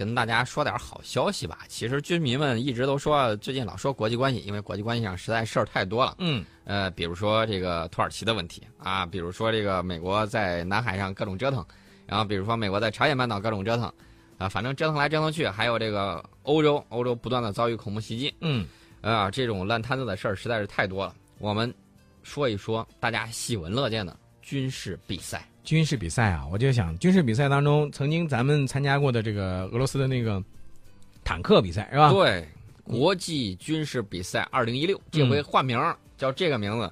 [0.00, 1.58] 跟大家说点好消息吧。
[1.68, 6.14] 其实军迷们一直都说，最近老说国际关系，因为国际关系上实在事儿太多了。
[6.20, 11.62] 嗯，呃，比如说这个土耳其的问题啊，比如说这个美国在南海上各种折腾，
[12.06, 13.92] 然后比如说美国在朝鲜半岛各种折腾，
[14.38, 18.66] 啊，反正折腾来折腾去，还有这个欧洲，欧洲不断的遭遇恐怖袭击，嗯，
[19.02, 21.14] 啊，这种烂摊子的事儿实在是太多了。
[21.36, 21.70] 我们
[22.22, 25.44] 说一说大家喜闻乐见的军事比赛。
[25.62, 30.42] 军事比赛啊，我就想军事比赛当中，曾经咱们参加过的这个俄罗斯的那个
[31.22, 32.10] 坦克比赛是吧？
[32.10, 32.48] 对，
[32.82, 36.90] 国际军事比赛二零一六，这回换名儿叫这个名字。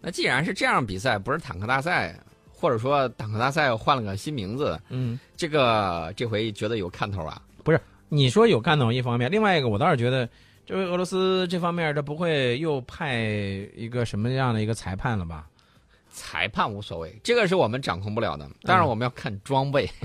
[0.00, 2.18] 那既然是这样比赛，不是坦克大赛，
[2.50, 7.40] 或者说坦克大赛换了个新名字，嗯，这个这回觉得有看头啊？
[7.62, 10.28] 不是你说有看头一方面，另外一个我倒是觉得，
[10.64, 13.20] 这回俄罗斯这方面他不会又派
[13.76, 15.46] 一个什么样的一个裁判了吧？
[16.16, 18.48] 裁判无所谓，这个是我们掌控不了的。
[18.62, 19.86] 当然，我们要看装备，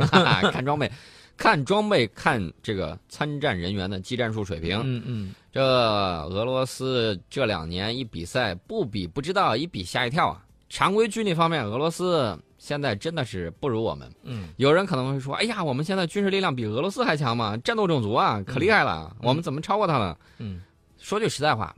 [0.51, 0.91] 看装备，
[1.37, 4.77] 看装备，看这个参战人员的技战术水平。
[4.83, 10.45] 嗯嗯，这俄罗斯这两年一比赛不比不知道，一比吓一跳啊！
[10.67, 14.11] 常规军力方面，俄罗斯现在真的是不如我们。
[14.23, 17.57] 嗯，有人可能会说：“哎呀，我们现在军事力量比俄罗斯还强吗？
[17.57, 19.15] 战斗种族啊，可厉害了！
[19.21, 20.61] 我们怎么超过他了？”嗯，
[20.97, 21.75] 说句实在话，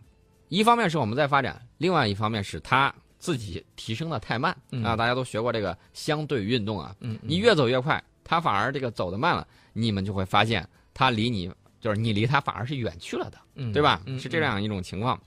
[0.49, 2.93] 一方面是我们在发展，另外一方面是他
[3.23, 4.97] 自己提升的太慢、嗯啊！
[4.97, 11.49] 大家都学过这个相对运动啊，嗯，你越走越快，他反而这个走得慢了，你们就会发现他离你
[11.79, 13.37] 就是你离他反而是远去了的。
[13.55, 14.01] 嗯对吧？
[14.07, 15.17] 嗯是这样一种情况。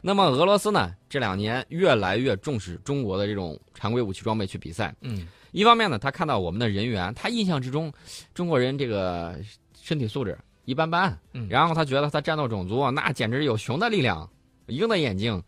[0.00, 4.94] 那么俄罗斯呢，这两年越来越重视中国的这种常规武器装备去比赛。
[5.00, 7.92] 嗯一方面呢，他看到我们的人员，他印象之中，
[8.32, 9.36] 中国人这个
[9.74, 14.30] 身体素质一般般，嗯然后他觉得他战斗种族那简直有熊的力量，
[14.68, 15.42] 鹰的眼睛。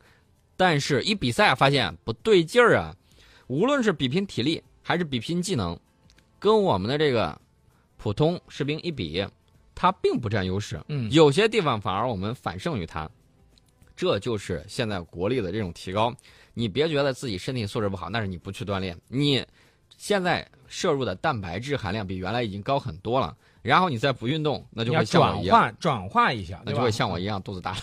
[0.64, 2.94] 但是，一比赛发现不对劲儿啊！
[3.48, 5.77] 无论是比拼体力还是比拼技能，
[6.38, 7.36] 跟我们的这个
[7.96, 9.27] 普通士兵一比，
[9.74, 10.80] 他并不占优势。
[10.86, 13.10] 嗯有些地方反而我们反胜于他，
[13.96, 16.14] 这就是现在国力的这种提高。
[16.54, 18.97] 你别觉得自己身体素质不好，那是你不去锻炼。
[19.08, 19.44] 你
[19.98, 27.77] 现在摄入的蛋白质含量比原来已经高很多了，然后你再不运动，那就会像我转一样，化转化一下，那就会像我一样肚子大。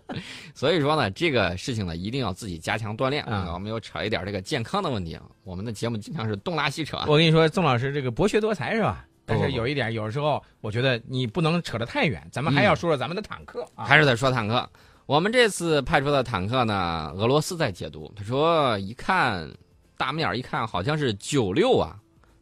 [0.54, 3.22] 所以说呢，这个事情呢，一定要自己加强锻炼。
[3.26, 5.22] 嗯啊我们又扯一点这个健康的问题啊。
[5.44, 7.04] 我们的节目经常是东拉西扯啊。
[7.06, 9.04] 我跟你说，宋老师这个博学多才是吧？
[9.26, 13.84] 但是有一点，有时候我觉得你不能扯得太远，咱们还要说说咱们的坦克啊。
[13.84, 14.66] 还是在说坦克。
[15.04, 19.50] 我们这次派出的坦克呢，俄罗斯在解读，他说一看
[19.96, 21.96] 大面儿一看好像是九六啊，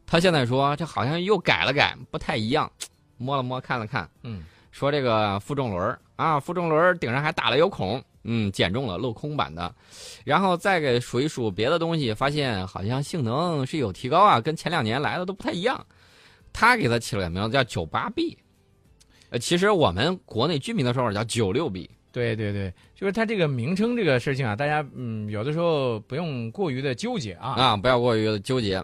[0.06, 2.70] 他现在说这好像又改了改，不太一样，
[3.16, 9.74] 摸了摸看了看，嗯说这个负重轮啊，负重轮顶上还打了有孔，嗯，减重了，镂空版的，
[10.22, 15.84] 然后再给数一数别的东西，发现好像性能是有提高啊，跟前两年来的都不太一样。
[16.52, 18.36] 他给他起了个名字叫九八 B，
[19.30, 21.90] 呃，其实我们国内居民的说法叫九六 B。
[22.12, 27.50] 对对对，就是它这个名称这个事情啊，大家嗯有的时候不用过于的纠结啊。
[27.52, 28.82] 啊，不要过于的纠结。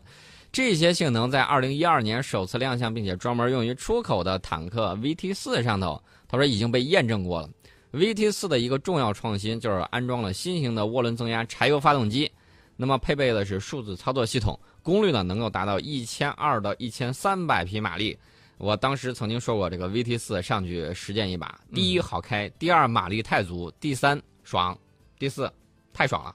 [0.53, 5.99] 这些性能在二零一二年首次亮相，并且专门用于出口的坦克 VT 四上头，
[6.29, 7.49] 他说已经被验证过了。
[7.93, 12.31] VT 四的一个重要创新就是安装了新型的涡轮增压柴油发动机，
[12.77, 18.19] 那么配备的是数字操作系统，功率呢能够达到一千二到一千三百匹马力。
[18.59, 24.79] 我当时曾经说过，这个 VT 四上去实践一把，第一好开，第二马力太足，第三爽，
[25.19, 25.51] 第四
[25.95, 26.34] 太爽了。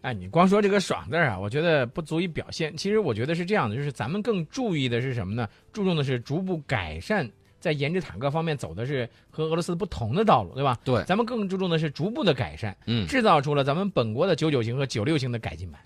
[0.00, 2.76] 哎，你光说这个“爽”字儿啊，我觉得不足以表现。
[2.76, 5.48] 其实我觉得是这样的，就是咱们更注意的是什么呢？
[5.72, 7.28] 注重的是逐步改善，
[7.58, 10.78] 在研制坦克方面走的是和俄罗斯不同的道路，对吧？
[10.84, 15.80] 对咱们更注重的是逐步的改善，嗯，制造出了咱们本国的九九型和九六型的改进版。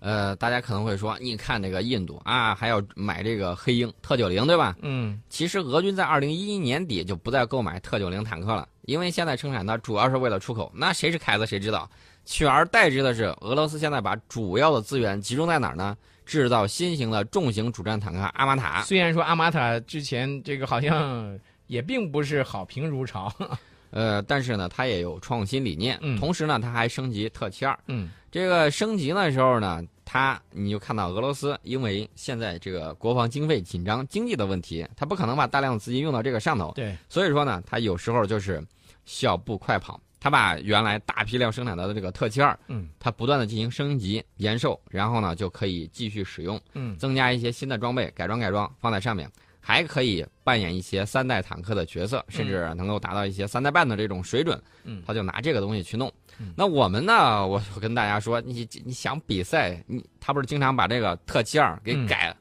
[0.00, 4.74] 呃，大家可能会说，你看这个印度啊，还要买这个黑鹰特九零，对吧？
[4.82, 10.72] 嗯其实俄军在二零一一年底就不再购买特九零坦克了，因为现在生产它主要是为了出口。
[10.74, 11.88] 那谁是凯子谁知道？
[12.24, 15.96] 取而代之的是，俄罗斯现在把主要的资源集中在哪儿呢？
[16.24, 18.82] 制造新型的重型主战坦克阿玛塔。
[18.82, 23.30] 虽然说阿玛塔之前这个好像也并不是好评如潮，
[23.90, 27.76] 呃，但是呢，它也有创新理念，嗯同时呢，它还升级特七二。
[27.88, 38.64] 嗯这个升级的时候呢，它你就看到俄罗斯因为现在这个国防经费紧张、经济的问题，它不可能把大量的资金用到这个上头，对，所以说呢，它有时候就是
[39.04, 49.28] 小步快跑，它把原来大批量生产的这个特七二，嗯它不断的进行升级、延寿，然后呢就可以继续使用，嗯增加一些新的装备，改装改装放在上面，
[49.60, 54.62] 还可以扮演一些三代坦克的角色，甚至能够达到一些三代半的这种水准。
[54.84, 56.08] 嗯他就拿这个东西去弄
[56.38, 56.54] 嗯。
[56.56, 57.44] 那我们呢？
[57.44, 62.32] 我我跟大家说，你你想比赛，你他不是经常把这个特七二给嗯改，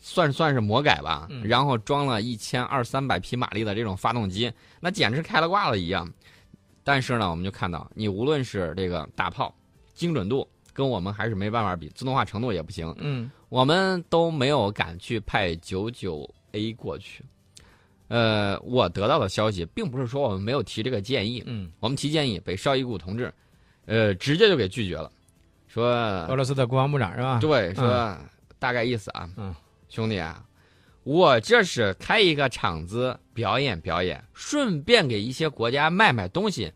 [0.00, 6.12] 算算是魔改吧，嗯然后装了一千二三百匹马力的这种发动机，那简直开了挂了一样。
[6.88, 9.54] 但是呢，我们就看到，你无论是这个大炮
[9.92, 17.22] 精准度，跟我们还是没办法比，自动化程度也不行，嗯我们都没有敢去派九九 A 过去。
[18.08, 23.30] 呃，我得到的消息并不是说我们没有提这个建议，嗯，我们提建议被绍伊古同志，
[23.84, 25.12] 呃，直接就给拒绝了，
[25.66, 25.92] 说
[26.26, 27.38] 俄罗斯的国防部长是吧？
[27.38, 28.16] 对，说、
[28.58, 29.54] 大概意思啊，嗯，
[29.90, 30.42] 兄弟啊，
[31.08, 36.70] 我这是开一个场子表演表演，顺便给一些国家卖卖东西。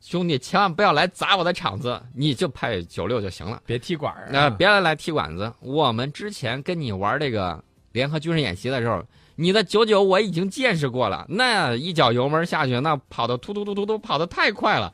[0.00, 3.60] 兄弟，千万不要来砸我的场子，你就派九六就行了。
[3.66, 5.52] 别踢馆儿啊，那、别来来踢馆子。
[5.60, 9.04] 我们之前跟你玩这个联合军事演习的时候，
[9.36, 14.90] 你的九九我已经见识过了，那一脚油门下去，那跑的突突突突突跑的太快了，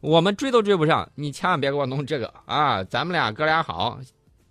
[0.00, 1.10] 我们追都追不上。
[1.14, 2.84] 你千万别给我弄这个啊！
[2.84, 3.98] 咱们俩哥俩好，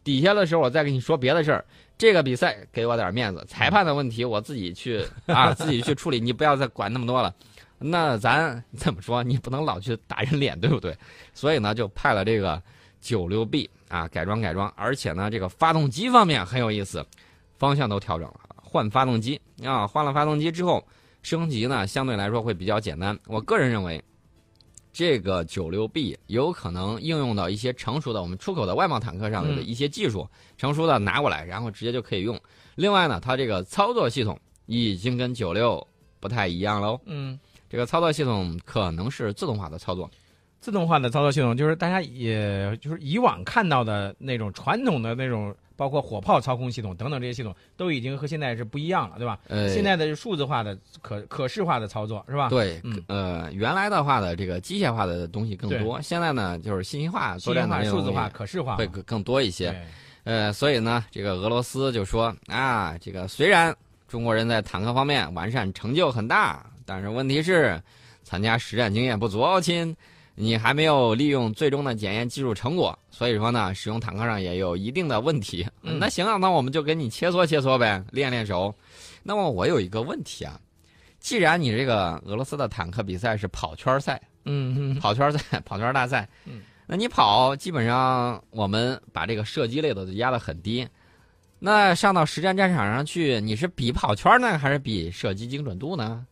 [0.07, 1.65] 底下的时候我再跟你说别的事儿。
[1.97, 7.35] 这个比赛给我点面子，裁判的问题我自己去 啊，自己去处理，你不要再管那么多了。
[7.77, 9.21] 那咱 怎么说？
[9.21, 10.95] 你不能老去打人脸，对不对？
[11.33, 12.61] 所以呢，就派了这个
[13.01, 17.05] 九六 B 啊，改装改装，而且呢，这个发动机方面很有意思，
[17.57, 20.87] 方向都调整了，换发动机啊，换了发动机之后，
[21.21, 23.17] 升级呢相对来说会比较简单。
[23.25, 24.01] 我个人认为，
[24.97, 30.27] 这个九六 B 有可能应用到一些成熟的我们出口的外贸坦克上的嗯一些技术，
[30.57, 32.35] 成熟的拿过来，然后直接就可以用。
[32.73, 35.87] 另外呢，它这个操作系统已经跟九六
[36.19, 36.99] 不太一样喽。
[37.05, 37.39] 嗯，
[37.69, 40.09] 这个操作系统可能是自动化的操作，
[40.59, 49.39] 自动化的操作系统就是大家也就是以往看到的那种传统的那种，包括火炮操控系统等等这些系统，都已经和现在是不一样了，对吧？
[49.47, 52.49] 呃，现在的数字化的可可视化的操作是吧？
[52.49, 59.73] 对，嗯呃，原来的话的这个机械化的东西更多，现在呢就是信息化、作信息化、数字化、可视化会更更多一些。
[60.23, 63.73] 呃，所以呢，这个俄罗斯就说啊，这个虽然
[64.07, 67.81] 中国人在坦克方面完善成就很大，但是问题是
[68.23, 69.95] 参加实战经验不足哦，亲。
[70.39, 75.67] 你还没有利用最终的检验技术成果，所以说呢，使用坦克上也有一定的问题。
[75.81, 78.71] 嗯那行啊，那我们就给你切磋切磋呗，练练手。
[79.23, 80.61] 那么我有一个问题啊，
[81.19, 90.87] 既然你这个俄罗斯的坦克比赛是跑圈赛，嗯嗯跑圈赛、 跑圈大赛，嗯，那你跑基本上我们把这个射击类的压得很低，
[91.57, 96.23] 那上到实战战场上去，你是比跑圈呢，还是比射击精准度呢？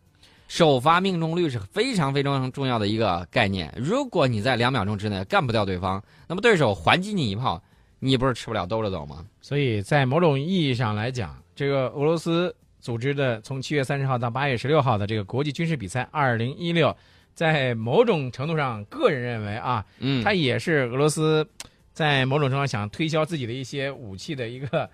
[0.47, 3.73] 首发命中率是非常非常重要的一个概念。
[3.77, 7.61] 如果你在两秒钟之内干不掉对方，那么对手还击你一炮，
[7.99, 9.25] 你不是吃不了兜着走吗？
[9.41, 16.95] 所以在某种意义上来讲，这个俄罗斯组织的从七月三十号到八月十六号的这个国际军事比赛二零一六，
[17.33, 21.47] 在某种程度上，个人认为啊，嗯，它也是俄罗斯
[21.91, 24.89] 在某种程度上想推销自己的一些武器的一个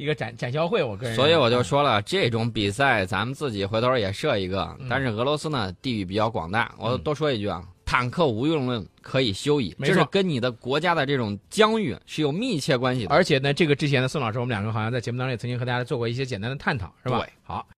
[0.00, 0.82] 一个展展销会。
[0.82, 4.86] 我个人，所以我就说了，这种比赛咱们自己回头也设一个嗯。
[4.88, 13.14] 但是俄罗斯呢，地域比较广大，我嗯多说一句啊，坦克无用论可以休矣，没错这是跟你的国家的这种疆域是有密切关系的。
[13.14, 17.18] 而且呢，这个之前呢，宋老师我们两个好像在节目当中也曾经和大家做过一些简单的探讨，是吧？
[17.18, 17.66] 对好。